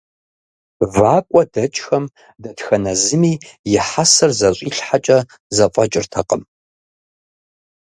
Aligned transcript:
ВакӀуэ 0.95 1.43
дэкӀхэм 1.53 2.05
дэтхэнэ 2.41 2.93
зыми 3.03 3.33
и 3.73 3.79
хьэсэр 3.87 4.31
зэщӀилъхьакӀэ 4.39 5.19
зэфӀэкӀыртэкъым. 5.55 6.43